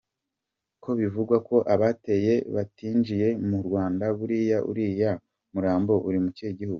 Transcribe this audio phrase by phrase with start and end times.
[0.83, 5.11] Ko bivugwa ko abateye batinjiye mu Rwanda buriya uriya
[5.53, 6.69] murambo uri mu kihe gihugu?